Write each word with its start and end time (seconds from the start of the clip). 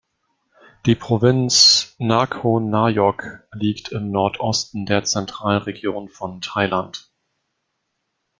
Die 0.87 0.95
Provinz 0.95 1.93
Nakhon 1.99 2.71
Nayok 2.71 3.47
liegt 3.51 3.89
im 3.89 4.09
Nordosten 4.09 4.87
der 4.87 5.03
Zentralregion 5.03 6.09
von 6.09 6.41
Thailand. 6.41 7.11